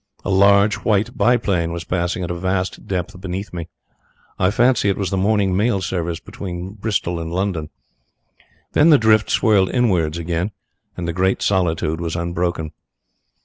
A 0.25 0.31
large 0.31 0.77
white 0.77 1.15
biplane 1.15 1.71
was 1.71 1.83
passing 1.83 2.23
at 2.23 2.31
a 2.31 2.35
vast 2.35 2.87
depth 2.87 3.21
beneath 3.21 3.53
me. 3.53 3.67
I 4.39 4.49
fancy 4.49 4.89
it 4.89 4.97
was 4.97 5.11
the 5.11 5.15
morning 5.15 5.55
mail 5.55 5.79
service 5.79 6.19
betwixt 6.19 6.81
Bristol 6.81 7.19
and 7.19 7.31
London. 7.31 7.69
Then 8.71 8.89
the 8.89 8.97
drift 8.97 9.29
swirled 9.29 9.69
inwards 9.69 10.17
again 10.17 10.49
and 10.97 11.07
the 11.07 11.13
great 11.13 11.43
solitude 11.43 12.01
was 12.01 12.15
unbroken. 12.15 12.71